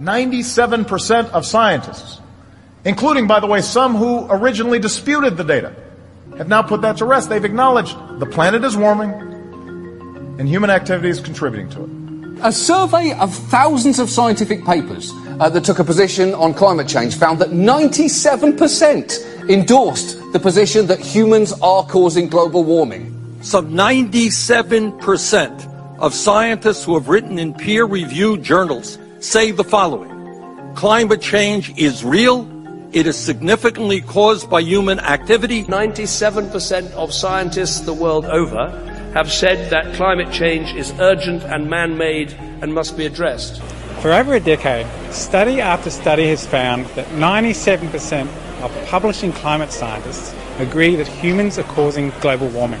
[0.00, 2.20] 97% of scientists,
[2.84, 5.74] including, by the way, some who originally disputed the data,
[6.36, 7.28] have now put that to rest.
[7.28, 9.10] They've acknowledged the planet is warming
[10.38, 11.90] and human activity is contributing to it.
[12.44, 17.16] A survey of thousands of scientific papers uh, that took a position on climate change
[17.16, 23.12] found that 97% endorsed the position that humans are causing global warming.
[23.42, 30.14] Some 97% of scientists who have written in peer reviewed journals say the following
[30.74, 32.46] Climate change is real.
[32.92, 35.64] It is significantly caused by human activity.
[35.64, 38.68] 97% of scientists the world over
[39.14, 42.32] have said that climate change is urgent and man made
[42.62, 43.60] and must be addressed.
[44.02, 48.28] For over a decade, study after study has found that 97%
[48.62, 52.80] of publishing climate scientists agree that humans are causing global warming.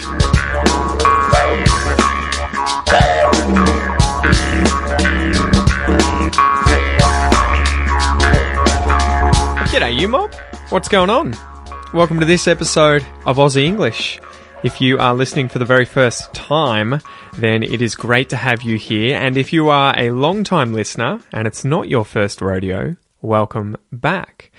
[10.01, 10.33] You mob.
[10.69, 11.35] What's going on?
[11.93, 14.19] Welcome to this episode of Aussie English.
[14.63, 17.01] If you are listening for the very first time,
[17.37, 19.15] then it is great to have you here.
[19.15, 23.77] And if you are a long time listener and it's not your first rodeo, welcome
[23.91, 24.51] back.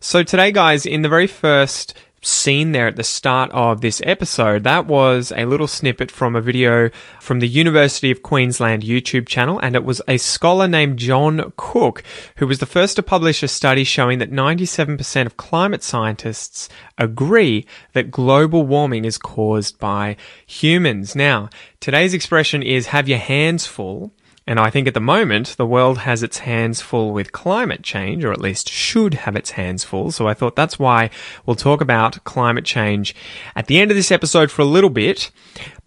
[0.00, 4.64] So today, guys, in the very first scene there at the start of this episode,
[4.64, 9.58] that was a little snippet from a video from the University of Queensland YouTube channel,
[9.58, 12.02] and it was a scholar named John Cook
[12.36, 17.66] who was the first to publish a study showing that 97% of climate scientists agree
[17.92, 20.16] that global warming is caused by
[20.46, 21.14] humans.
[21.14, 21.48] Now,
[21.80, 24.12] today's expression is have your hands full.
[24.48, 28.24] And I think at the moment, the world has its hands full with climate change,
[28.24, 30.10] or at least should have its hands full.
[30.10, 31.10] So I thought that's why
[31.44, 33.14] we'll talk about climate change
[33.54, 35.30] at the end of this episode for a little bit,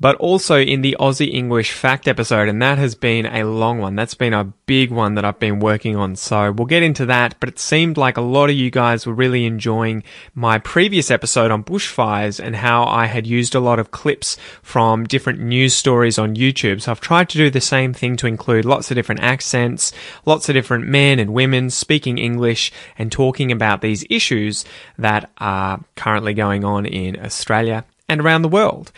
[0.02, 2.50] but also in the Aussie English fact episode.
[2.50, 3.96] And that has been a long one.
[3.96, 6.16] That's been a big one that I've been working on.
[6.16, 7.36] So we'll get into that.
[7.40, 10.04] But it seemed like a lot of you guys were really enjoying
[10.34, 15.06] my previous episode on bushfires and how I had used a lot of clips from
[15.06, 16.82] different news stories on YouTube.
[16.82, 19.94] So I've tried to do the same thing to include lots of different accents,
[20.26, 24.66] lots of different men and women speaking English and talking about these issues
[24.98, 28.92] that are currently going on in Australia and around the world.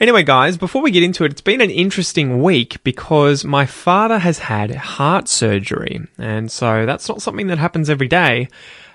[0.00, 4.18] Anyway, guys, before we get into it, it's been an interesting week because my father
[4.18, 6.00] has had heart surgery.
[6.18, 8.48] And so that's not something that happens every day.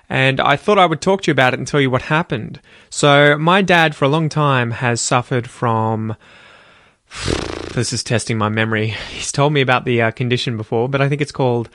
[0.08, 2.60] And I thought I would talk to you about it and tell you what happened.
[2.90, 6.16] So, my dad, for a long time, has suffered from
[7.74, 8.88] this is testing my memory.
[9.10, 11.68] He's told me about the uh, condition before, but I think it's called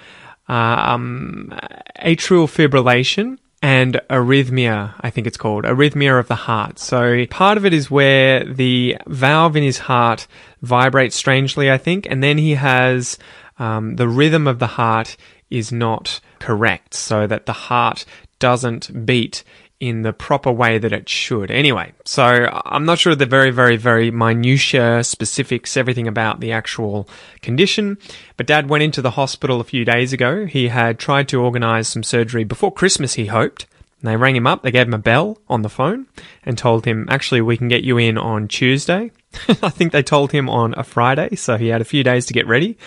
[0.50, 1.58] uh, um,
[2.04, 6.78] atrial fibrillation and arrhythmia, I think it's called, arrhythmia of the heart.
[6.78, 10.28] So part of it is where the valve in his heart
[10.62, 13.18] vibrates strangely, I think, and then he has
[13.58, 15.18] um, the rhythm of the heart
[15.50, 18.06] is not correct, so that the heart
[18.38, 19.44] doesn't beat
[19.80, 21.52] in the proper way that it should.
[21.52, 22.24] Anyway, so
[22.66, 27.10] I'm not sure the very, very, very minutiae specifics, everything about the actual
[27.42, 27.98] condition,
[28.38, 30.46] but dad went into the hospital a few days ago.
[30.46, 33.66] He had tried to organize some surgery before Christmas, he hoped.
[34.02, 36.08] And they rang him up, they gave him a bell on the phone
[36.44, 39.12] and told him, actually, we can get you in on Tuesday.
[39.48, 42.34] I think they told him on a Friday, so he had a few days to
[42.34, 42.78] get ready.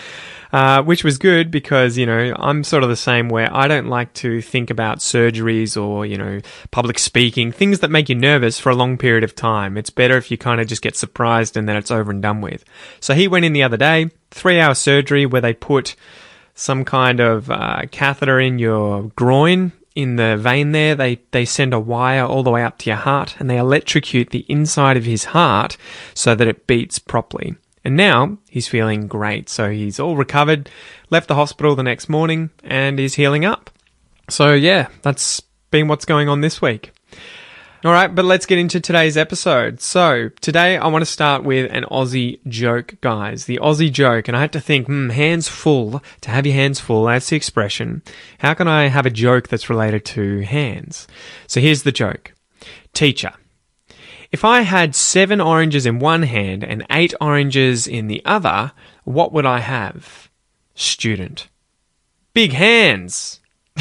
[0.51, 3.89] Uh, which was good because, you know, I'm sort of the same where I don't
[3.89, 8.59] like to think about surgeries or, you know, public speaking, things that make you nervous
[8.59, 9.77] for a long period of time.
[9.77, 12.41] It's better if you kind of just get surprised and then it's over and done
[12.41, 12.65] with.
[12.99, 15.95] So he went in the other day, three hour surgery where they put
[16.55, 20.95] some kind of uh, catheter in your groin in the vein there.
[20.95, 24.31] They, they send a wire all the way up to your heart and they electrocute
[24.31, 25.77] the inside of his heart
[26.15, 27.57] so that it beats properly.
[27.89, 29.49] And now he's feeling great.
[29.49, 30.69] So he's all recovered,
[31.09, 33.71] left the hospital the next morning, and is healing up.
[34.29, 35.41] So yeah, that's
[35.71, 36.93] been what's going on this week.
[37.87, 39.81] All right, but let's get into today's episode.
[39.81, 43.47] So, today I want to start with an Aussie joke, guys.
[43.47, 44.29] The Aussie joke.
[44.29, 46.03] And I had to think, hmm, hands full.
[46.21, 48.03] To have your hands full, that's the expression.
[48.41, 51.07] How can I have a joke that's related to hands?
[51.47, 52.35] So here's the joke.
[52.93, 53.33] Teacher.
[54.31, 58.73] If I had seven oranges in one hand and eight oranges in the other,
[59.05, 60.29] what would I have?
[60.75, 61.49] Student.
[62.35, 63.41] big hands.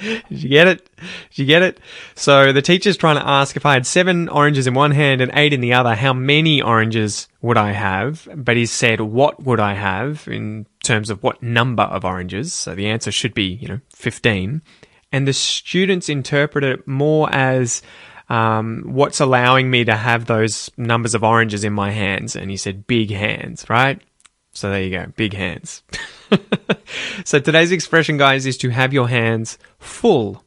[0.00, 0.88] Did you get it?
[1.30, 1.80] Did you get it?
[2.14, 5.32] So the teacher's trying to ask if I had seven oranges in one hand and
[5.34, 8.28] eight in the other, how many oranges would I have?
[8.34, 12.54] But he said, what would I have in terms of what number of oranges?
[12.54, 14.62] So the answer should be, you know, 15.
[15.12, 17.82] And the students interpret it more as,
[18.28, 22.36] um, what's allowing me to have those numbers of oranges in my hands?
[22.36, 24.00] And he said, big hands, right?
[24.52, 25.82] So there you go, big hands.
[27.24, 30.42] so today's expression, guys, is to have your hands full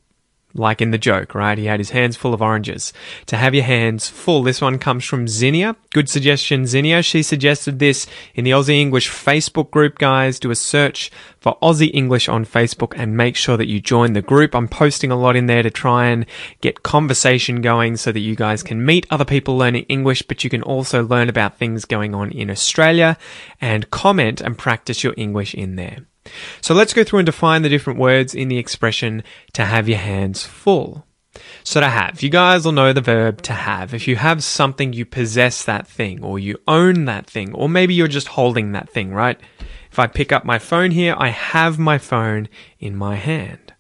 [0.54, 1.58] like in the joke, right?
[1.58, 2.94] He had his hands full of oranges.
[3.28, 4.44] To have your hands full.
[4.44, 5.76] This one comes from Zinnia.
[5.94, 7.02] Good suggestion, Zinnia.
[7.04, 10.40] She suggested this in the Aussie English Facebook group, guys.
[10.40, 14.22] Do a search for Aussie English on Facebook and make sure that you join the
[14.22, 14.56] group.
[14.56, 16.26] I'm posting a lot in there to try and
[16.62, 20.50] get conversation going so that you guys can meet other people learning English, but you
[20.50, 23.18] can also learn about things going on in Australia
[23.60, 26.06] and comment and practice your English in there.
[26.62, 29.24] So let's go through and define the different words in the expression
[29.54, 31.06] to have your hands full.
[31.64, 33.94] So to have, you guys will know the verb to have.
[33.94, 37.94] If you have something, you possess that thing, or you own that thing, or maybe
[37.94, 39.40] you're just holding that thing, right?
[39.92, 42.50] If I pick up my phone here, I have my phone
[42.80, 43.74] in my hand.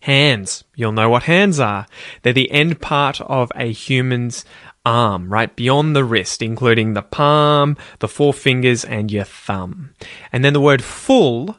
[0.00, 0.64] Hands.
[0.74, 1.86] You'll know what hands are.
[2.22, 4.44] They're the end part of a human's
[4.84, 9.94] arm, right beyond the wrist, including the palm, the four fingers, and your thumb.
[10.32, 11.56] And then the word full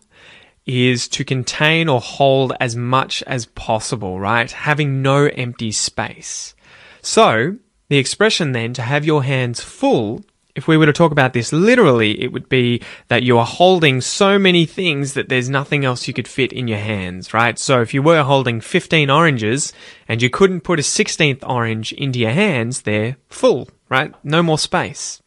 [0.65, 4.51] is to contain or hold as much as possible, right?
[4.51, 6.55] Having no empty space.
[7.01, 7.57] So,
[7.89, 10.23] the expression then to have your hands full
[10.55, 13.99] if we were to talk about this literally, it would be that you are holding
[13.99, 17.59] so many things that there's nothing else you could fit in your hands, right?
[17.59, 19.73] So if you were holding 15 oranges
[20.07, 24.13] and you couldn't put a 16th orange into your hands, they're full, right?
[24.23, 25.21] No more space.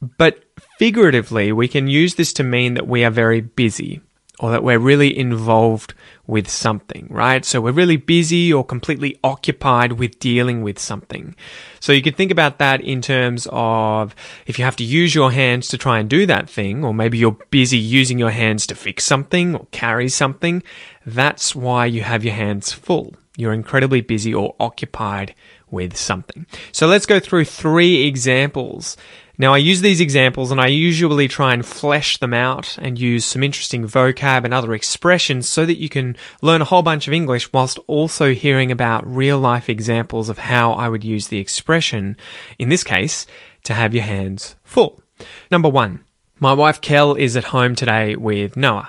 [0.00, 0.42] But
[0.78, 4.00] figuratively, we can use this to mean that we are very busy
[4.38, 5.94] or that we're really involved
[6.26, 7.44] with something, right?
[7.44, 11.36] So we're really busy or completely occupied with dealing with something.
[11.80, 14.14] So you could think about that in terms of
[14.46, 17.18] if you have to use your hands to try and do that thing, or maybe
[17.18, 20.62] you're busy using your hands to fix something or carry something,
[21.04, 23.14] that's why you have your hands full.
[23.36, 25.34] You're incredibly busy or occupied
[25.70, 26.46] with something.
[26.72, 28.96] So let's go through three examples
[29.36, 33.24] now, I use these examples and I usually try and flesh them out and use
[33.24, 37.12] some interesting vocab and other expressions so that you can learn a whole bunch of
[37.12, 42.16] English whilst also hearing about real life examples of how I would use the expression,
[42.60, 43.26] in this case,
[43.64, 45.02] to have your hands full.
[45.50, 46.04] Number one,
[46.38, 48.88] my wife Kel is at home today with Noah.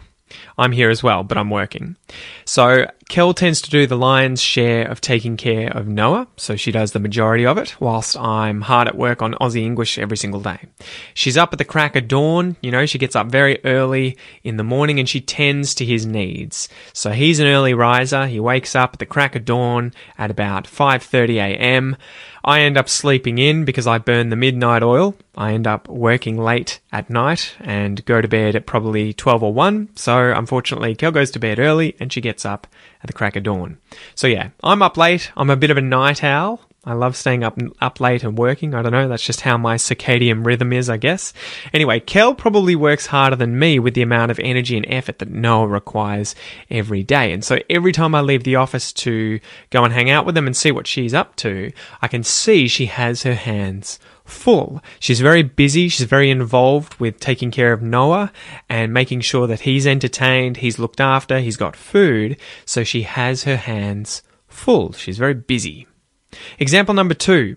[0.57, 1.95] I'm here as well, but I'm working.
[2.45, 6.71] So Kel tends to do the lion's share of taking care of Noah, so she
[6.71, 10.39] does the majority of it, whilst I'm hard at work on Aussie English every single
[10.39, 10.59] day.
[11.13, 14.57] She's up at the crack of dawn, you know, she gets up very early in
[14.57, 16.69] the morning and she tends to his needs.
[16.93, 20.65] So he's an early riser, he wakes up at the crack of dawn at about
[20.65, 21.97] 5:30 a.m.
[22.45, 25.15] I end up sleeping in because I burn the midnight oil.
[25.35, 29.53] I end up working late at night and go to bed at probably 12 or
[29.53, 29.89] 1.
[29.95, 32.67] So unfortunately, Kel goes to bed early and she gets up
[33.01, 33.79] at the crack of dawn.
[34.13, 35.31] So yeah, I'm up late.
[35.35, 36.61] I'm a bit of a night owl.
[36.85, 38.75] I love staying up up late and working.
[38.75, 39.07] I don't know.
[39.07, 41.33] That's just how my circadian rhythm is, I guess.
[41.73, 45.29] Anyway, Kel probably works harder than me with the amount of energy and effort that
[45.29, 46.35] Noah requires
[46.69, 47.33] every day.
[47.33, 49.39] And so every time I leave the office to
[49.71, 51.71] go and hang out with them and see what she's up to,
[52.01, 54.81] I can see she has her hands full.
[54.99, 55.87] She's very busy.
[55.87, 58.31] She's very involved with taking care of Noah
[58.69, 62.37] and making sure that he's entertained, he's looked after, he's got food.
[62.65, 64.93] So she has her hands full.
[64.93, 65.87] She's very busy.
[66.59, 67.55] Example number two.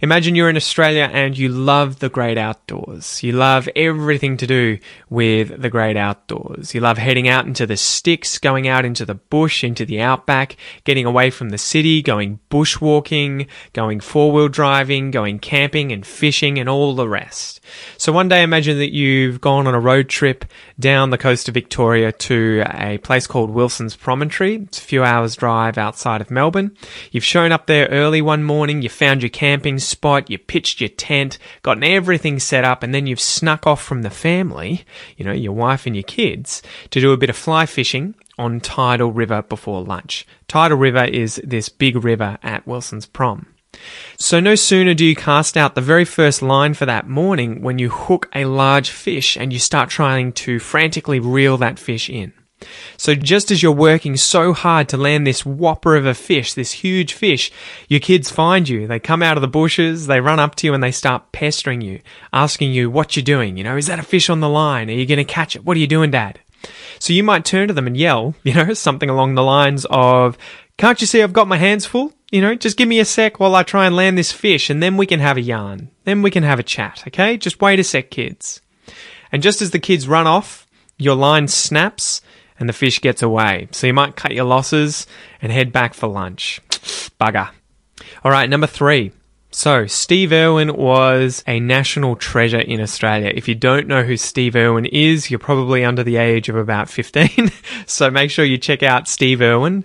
[0.00, 3.22] Imagine you're in Australia and you love the great outdoors.
[3.22, 4.78] You love everything to do
[5.10, 6.74] with the great outdoors.
[6.74, 10.56] You love heading out into the sticks, going out into the bush, into the outback,
[10.84, 16.58] getting away from the city, going bushwalking, going four wheel driving, going camping and fishing
[16.58, 17.60] and all the rest.
[17.96, 20.44] So one day imagine that you've gone on a road trip
[20.78, 24.56] down the coast of Victoria to a place called Wilson's Promontory.
[24.56, 26.76] It's a few hours drive outside of Melbourne.
[27.10, 29.30] You've shown up there early one morning, you found your
[29.62, 33.80] camping spot, you pitched your tent, gotten everything set up, and then you've snuck off
[33.80, 34.84] from the family,
[35.16, 38.58] you know, your wife and your kids, to do a bit of fly fishing on
[38.58, 40.26] Tidal River before lunch.
[40.48, 43.46] Tidal River is this big river at Wilson's Prom.
[44.18, 47.78] So no sooner do you cast out the very first line for that morning when
[47.78, 52.32] you hook a large fish and you start trying to frantically reel that fish in.
[52.96, 56.72] So just as you're working so hard to land this whopper of a fish, this
[56.72, 57.50] huge fish,
[57.88, 58.86] your kids find you.
[58.86, 61.80] They come out of the bushes, they run up to you and they start pestering
[61.80, 62.00] you,
[62.32, 63.56] asking you what you're doing.
[63.56, 64.88] You know, is that a fish on the line?
[64.88, 65.64] Are you going to catch it?
[65.64, 66.40] What are you doing, dad?
[66.98, 70.38] So you might turn to them and yell, you know, something along the lines of,
[70.78, 72.12] can't you see I've got my hands full?
[72.30, 74.82] You know, just give me a sec while I try and land this fish and
[74.82, 75.90] then we can have a yarn.
[76.04, 77.36] Then we can have a chat, okay?
[77.36, 78.62] Just wait a sec, kids.
[79.30, 80.66] And just as the kids run off,
[80.98, 82.22] your line snaps
[82.62, 83.66] and the fish gets away.
[83.72, 85.08] So you might cut your losses
[85.42, 86.60] and head back for lunch.
[87.20, 87.50] Bugger.
[88.22, 89.10] All right, number three.
[89.50, 93.32] So, Steve Irwin was a national treasure in Australia.
[93.34, 96.88] If you don't know who Steve Irwin is, you're probably under the age of about
[96.88, 97.50] 15.
[97.86, 99.84] so make sure you check out Steve Irwin.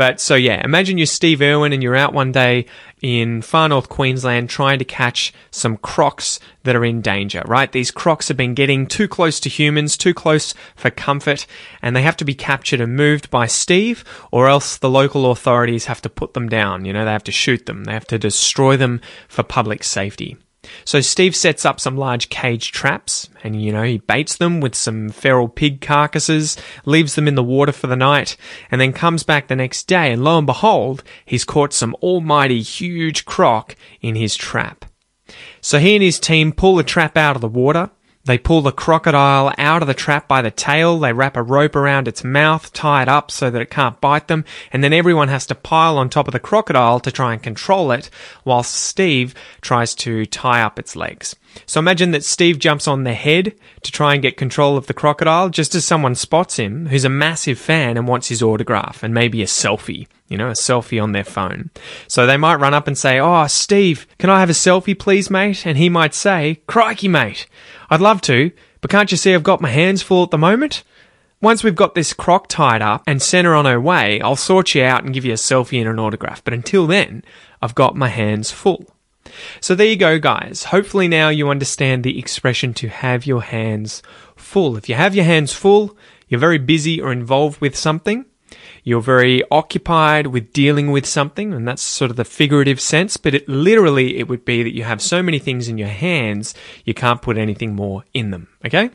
[0.00, 2.64] But so yeah, imagine you're Steve Irwin and you're out one day
[3.02, 7.70] in far north Queensland trying to catch some crocs that are in danger, right?
[7.70, 11.46] These crocs have been getting too close to humans, too close for comfort,
[11.82, 15.84] and they have to be captured and moved by Steve, or else the local authorities
[15.84, 16.86] have to put them down.
[16.86, 20.38] You know, they have to shoot them, they have to destroy them for public safety.
[20.84, 24.74] So Steve sets up some large cage traps and, you know, he baits them with
[24.74, 28.36] some feral pig carcasses, leaves them in the water for the night,
[28.70, 32.60] and then comes back the next day and lo and behold, he's caught some almighty
[32.60, 34.84] huge croc in his trap.
[35.60, 37.90] So he and his team pull the trap out of the water,
[38.30, 41.74] they pull the crocodile out of the trap by the tail, they wrap a rope
[41.74, 45.26] around its mouth, tie it up so that it can't bite them, and then everyone
[45.26, 48.08] has to pile on top of the crocodile to try and control it,
[48.44, 51.34] whilst Steve tries to tie up its legs.
[51.66, 54.94] So imagine that Steve jumps on the head to try and get control of the
[54.94, 59.12] crocodile just as someone spots him who's a massive fan and wants his autograph and
[59.12, 61.70] maybe a selfie, you know, a selfie on their phone.
[62.06, 65.30] So they might run up and say, Oh, Steve, can I have a selfie, please,
[65.30, 65.66] mate?
[65.66, 67.46] And he might say, Crikey, mate,
[67.90, 70.84] I'd love to, but can't you see I've got my hands full at the moment?
[71.42, 74.74] Once we've got this croc tied up and sent her on her way, I'll sort
[74.74, 76.44] you out and give you a selfie and an autograph.
[76.44, 77.24] But until then,
[77.60, 78.86] I've got my hands full.
[79.60, 80.64] So there you go, guys.
[80.64, 84.02] Hopefully now you understand the expression to have your hands
[84.36, 84.76] full.
[84.76, 85.96] If you have your hands full,
[86.28, 88.26] you're very busy or involved with something.
[88.84, 93.34] You're very occupied with dealing with something, and that's sort of the figurative sense, but
[93.34, 96.94] it literally it would be that you have so many things in your hands, you
[96.94, 98.48] can't put anything more in them.
[98.64, 98.90] Okay?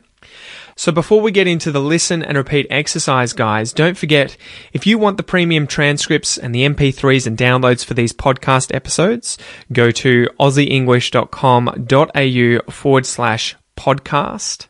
[0.77, 4.35] So before we get into the listen and repeat exercise, guys, don't forget
[4.73, 9.37] if you want the premium transcripts and the MP3s and downloads for these podcast episodes,
[9.71, 14.67] go to aussieenglish.com.au forward slash podcast.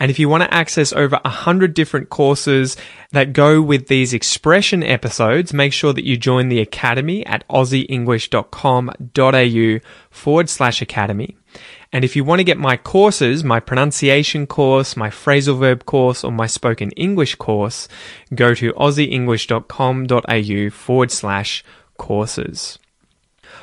[0.00, 2.76] And if you want to access over a hundred different courses
[3.12, 9.88] that go with these expression episodes, make sure that you join the academy at aussieenglish.com.au
[10.10, 11.36] forward slash academy.
[11.92, 16.24] And if you want to get my courses, my pronunciation course, my phrasal verb course,
[16.24, 17.86] or my spoken English course,
[18.34, 21.62] go to aussieenglish.com.au forward slash
[21.98, 22.78] courses.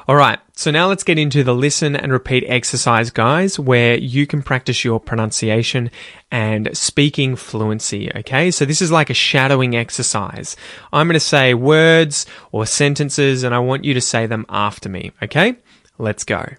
[0.08, 4.26] All right, so now let's get into the listen and repeat exercise, guys, where you
[4.26, 5.92] can practice your pronunciation
[6.32, 8.10] and speaking fluency.
[8.16, 10.56] Okay, so this is like a shadowing exercise.
[10.94, 14.88] I'm going to say words or sentences, and I want you to say them after
[14.88, 15.12] me.
[15.22, 15.58] Okay,
[15.98, 16.54] let's go.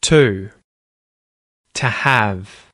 [0.00, 0.50] To,
[1.74, 2.66] to have,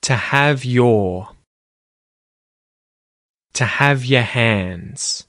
[0.00, 1.28] to have your,
[3.52, 5.27] to have your hands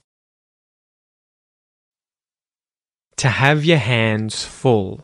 [3.19, 5.01] To have your hands full.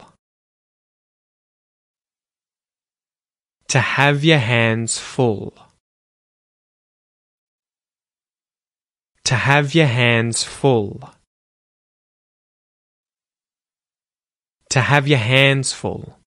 [3.68, 5.54] To have your hands full.
[9.26, 11.12] To have your hands full.
[14.70, 16.18] To have your hands full.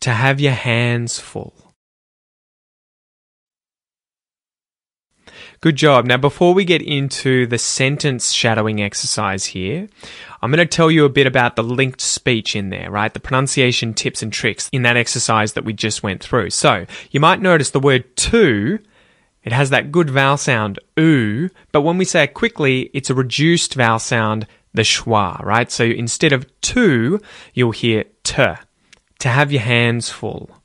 [0.00, 1.67] To have your hands full.
[5.60, 6.04] Good job.
[6.04, 9.88] Now, before we get into the sentence shadowing exercise here,
[10.40, 13.12] I'm going to tell you a bit about the linked speech in there, right?
[13.12, 16.50] The pronunciation tips and tricks in that exercise that we just went through.
[16.50, 18.78] So, you might notice the word to,
[19.42, 23.14] it has that good vowel sound, oo, but when we say it quickly, it's a
[23.14, 25.72] reduced vowel sound, the schwa, right?
[25.72, 27.20] So instead of to,
[27.52, 28.44] you'll hear t,
[29.18, 30.57] to have your hands full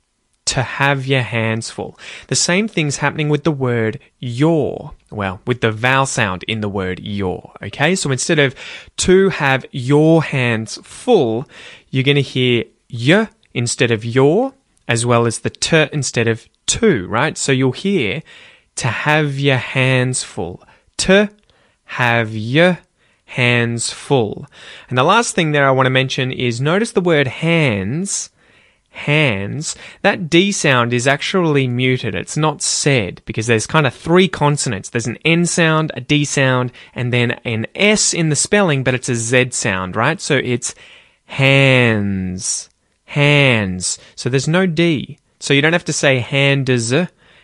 [0.46, 1.98] to have your hands full.
[2.28, 4.92] The same thing's happening with the word your.
[5.10, 7.52] Well, with the vowel sound in the word your.
[7.62, 8.54] Okay, so instead of
[8.98, 11.48] to have your hands full,
[11.90, 14.52] you're going to hear y instead of your,
[14.88, 17.38] as well as the t instead of to, right?
[17.38, 18.22] So you'll hear
[18.76, 20.62] to have your hands full.
[20.98, 21.30] To
[21.84, 22.78] have your
[23.26, 24.46] hands full.
[24.88, 28.30] And the last thing there I want to mention is notice the word hands
[28.94, 32.14] hands, that D sound is actually muted.
[32.14, 34.88] It's not said because there's kind of three consonants.
[34.88, 38.94] There's an N sound, a D sound, and then an S in the spelling, but
[38.94, 40.20] it's a Z sound, right?
[40.20, 40.74] So it's
[41.26, 42.70] hands,
[43.06, 43.98] hands.
[44.14, 45.18] So there's no D.
[45.40, 46.92] So you don't have to say hands,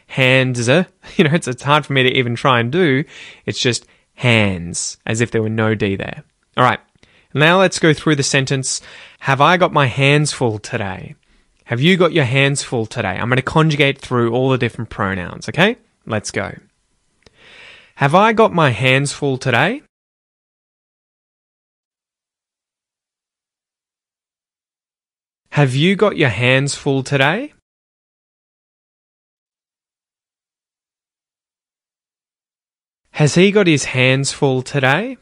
[0.07, 0.69] hands.
[1.16, 3.04] You know, it's, it's hard for me to even try and do.
[3.45, 6.23] It's just hands, as if there were no D there.
[6.57, 6.78] All right.
[7.35, 8.80] Now let's go through the sentence.
[9.21, 11.16] Have I got my hands full today?
[11.70, 13.10] Have you got your hands full today?
[13.10, 15.76] I'm going to conjugate through all the different pronouns, okay?
[16.04, 16.58] Let's go.
[17.94, 19.82] Have I got my hands full today?
[25.50, 27.52] Have you got your hands full today?
[33.12, 35.18] Has he got his hands full today?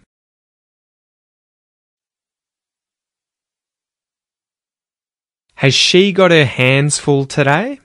[5.58, 7.80] Has she got her hands full today?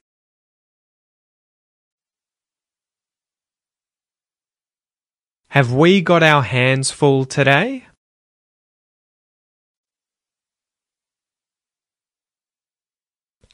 [5.47, 7.87] Have we got our hands full today?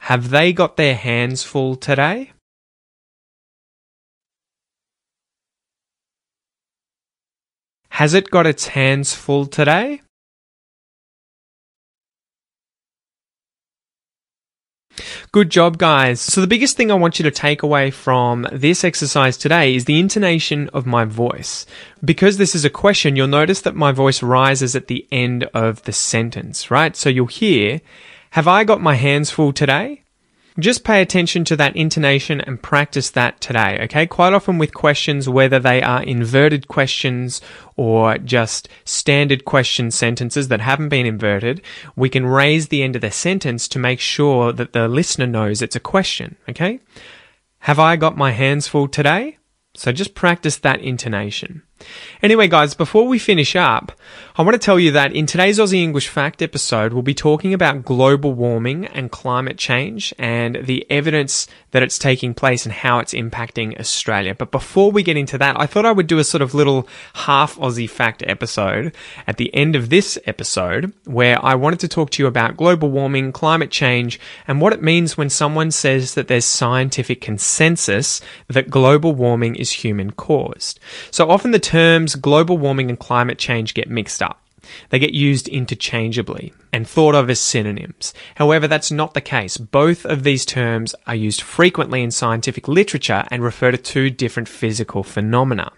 [0.00, 2.32] Have they got their hands full today?
[7.88, 10.02] Has it got its hands full today?
[15.32, 16.20] Good job, guys.
[16.20, 19.84] So, the biggest thing I want you to take away from this exercise today is
[19.84, 21.66] the intonation of my voice.
[22.04, 25.84] Because this is a question, you'll notice that my voice rises at the end of
[25.84, 26.96] the sentence, right?
[26.96, 27.80] So, you'll hear,
[28.30, 30.02] Have I got my hands full today?
[30.58, 34.06] Just pay attention to that intonation and practice that today, okay?
[34.06, 37.40] Quite often with questions, whether they are inverted questions
[37.76, 41.62] or just standard question sentences that haven't been inverted,
[41.94, 45.62] we can raise the end of the sentence to make sure that the listener knows
[45.62, 46.80] it's a question, okay?
[47.60, 49.38] Have I got my hands full today?
[49.74, 51.62] So just practice that intonation.
[52.22, 53.92] Anyway, guys, before we finish up,
[54.36, 57.54] I want to tell you that in today's Aussie English Fact episode, we'll be talking
[57.54, 62.98] about global warming and climate change and the evidence that it's taking place and how
[62.98, 64.34] it's impacting Australia.
[64.34, 66.88] But before we get into that, I thought I would do a sort of little
[67.14, 68.94] half Aussie Fact episode
[69.26, 72.90] at the end of this episode where I wanted to talk to you about global
[72.90, 78.70] warming, climate change, and what it means when someone says that there's scientific consensus that
[78.70, 80.80] global warming is human caused.
[81.10, 84.42] So often the terms global warming and climate change get mixed up.
[84.88, 88.12] They get used interchangeably and thought of as synonyms.
[88.34, 89.56] However, that's not the case.
[89.56, 94.48] Both of these terms are used frequently in scientific literature and refer to two different
[94.48, 95.70] physical phenomena.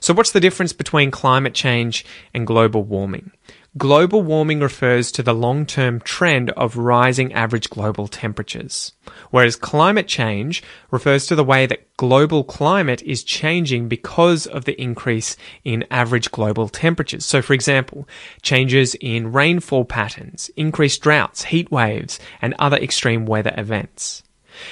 [0.00, 3.30] So, what's the difference between climate change and global warming?
[3.78, 8.94] Global warming refers to the long term trend of rising average global temperatures,
[9.30, 14.80] whereas climate change refers to the way that global climate is changing because of the
[14.80, 17.24] increase in average global temperatures.
[17.24, 18.08] So, for example,
[18.42, 24.24] changes in rainfall patterns, increased droughts, heat waves, and other extreme weather events.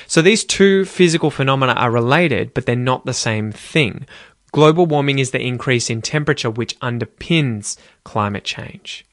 [0.06, 4.06] So these two physical phenomena are related, but they're not the same thing.
[4.52, 9.04] Global warming is the increase in temperature which underpins climate change.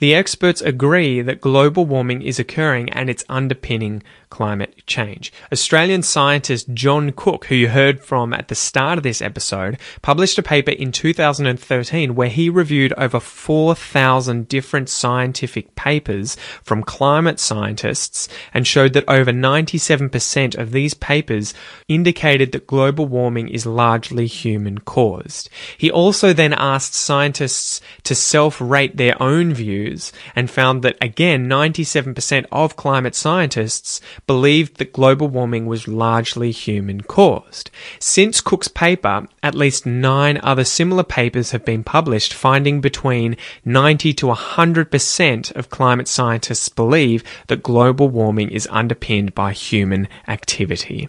[0.00, 5.32] The experts agree that global warming is occurring and it's underpinning climate change.
[5.52, 10.38] Australian scientist John Cook, who you heard from at the start of this episode, published
[10.38, 18.28] a paper in 2013 where he reviewed over 4,000 different scientific papers from climate scientists
[18.54, 21.52] and showed that over 97% of these papers
[21.88, 25.50] indicated that global warming is largely human caused.
[25.76, 31.48] He also then asked scientists to self rate their own views and found that again
[31.48, 37.70] 97% of climate scientists believed that global warming was largely human caused.
[37.98, 44.12] Since Cook's paper, at least nine other similar papers have been published finding between 90
[44.14, 51.08] to 100% of climate scientists believe that global warming is underpinned by human activity.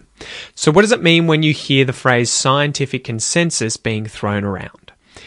[0.54, 4.81] So what does it mean when you hear the phrase scientific consensus being thrown around?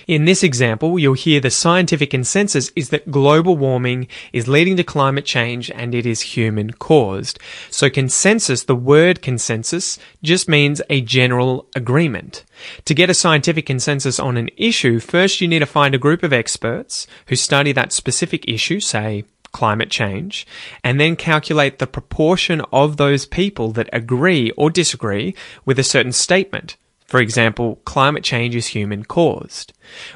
[0.07, 4.83] In this example, you'll hear the scientific consensus is that global warming is leading to
[4.83, 7.39] climate change and it is human caused.
[7.71, 12.45] So consensus, the word consensus, just means a general agreement.
[12.85, 16.21] To get a scientific consensus on an issue, first you need to find a group
[16.21, 20.45] of experts who study that specific issue, say climate change,
[20.83, 25.33] and then calculate the proportion of those people that agree or disagree
[25.65, 26.75] with a certain statement.
[27.05, 29.73] For example, climate change is human caused.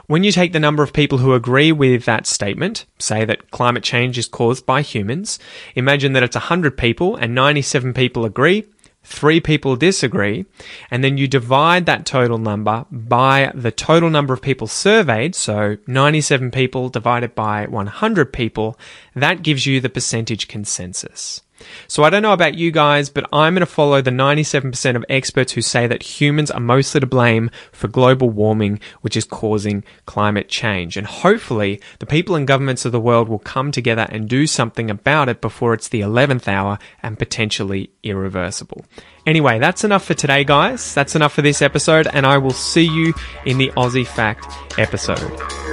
[0.07, 3.83] When you take the number of people who agree with that statement, say that climate
[3.83, 5.37] change is caused by humans,
[5.75, 8.65] imagine that it's 100 people and 97 people agree,
[9.03, 10.45] three people disagree,
[10.89, 15.77] and then you divide that total number by the total number of people surveyed, so
[15.85, 18.79] 97 people divided by 100 people,
[19.15, 21.41] that gives you the percentage consensus.
[21.87, 25.05] So I don't know about you guys, but I'm going to follow the 97% of
[25.09, 29.83] experts who say that humans are mostly to blame for global warming, which is causing
[30.05, 30.97] climate change.
[30.97, 34.89] And hopefully the people and governments of the world will come together and do something
[34.89, 38.85] about it before it's the 11th hour and potentially irreversible.
[39.25, 40.93] Anyway, that's enough for today, guys.
[40.95, 43.13] That's enough for this episode, and I will see you
[43.45, 44.45] in the Aussie Fact
[44.79, 45.19] episode.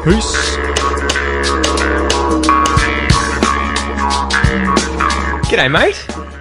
[0.04, 0.85] Peace.
[5.48, 5.94] G'day, mate.